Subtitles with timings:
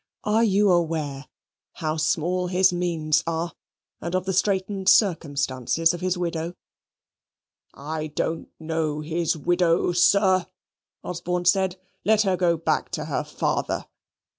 [0.23, 1.27] Are you aware
[1.73, 3.53] how small his means are,
[4.01, 6.55] and of the straitened circumstances of his widow?"
[7.75, 10.47] "I don't know his widow, sir,"
[11.03, 11.79] Osborne said.
[12.03, 13.85] "Let her go back to her father."